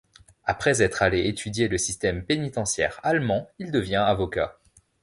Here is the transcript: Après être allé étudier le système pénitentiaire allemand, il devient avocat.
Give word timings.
Après 0.45 0.81
être 0.81 1.03
allé 1.03 1.27
étudier 1.27 1.67
le 1.67 1.77
système 1.77 2.25
pénitentiaire 2.25 2.99
allemand, 3.03 3.47
il 3.59 3.71
devient 3.71 3.97
avocat. 4.03 4.57